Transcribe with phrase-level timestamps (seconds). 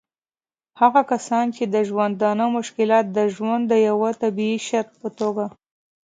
[0.81, 5.45] هغه کسان چې د ژوندانه مشکلات د ژوند د یوه طبعي شرط په توګه